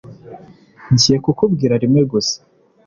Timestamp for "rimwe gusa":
1.83-2.37